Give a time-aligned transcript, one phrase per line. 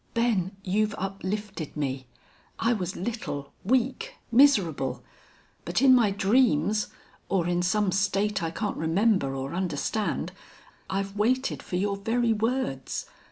[0.15, 2.07] Ben, you've uplifted me.
[2.57, 5.03] I was little, weak, miserable....
[5.63, 6.87] But in my dreams,
[7.29, 10.31] or in some state I can't remember or understand,
[10.89, 13.05] I've waited for your very words.